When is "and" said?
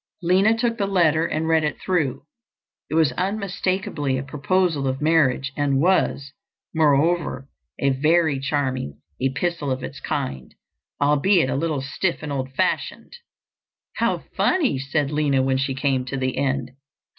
1.27-1.47, 5.55-5.79, 12.23-12.31